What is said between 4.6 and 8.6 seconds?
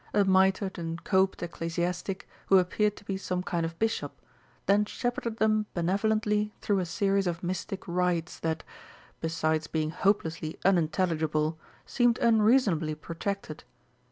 then shepherded them benevolently through a series of mystic rites